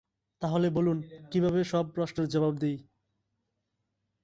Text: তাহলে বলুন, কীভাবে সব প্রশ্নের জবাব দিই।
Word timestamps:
তাহলে 0.41 0.67
বলুন, 0.69 0.97
কীভাবে 1.31 1.61
সব 1.63 1.85
প্রশ্নের 1.95 2.27
জবাব 2.27 2.53
দিই। 2.57 2.77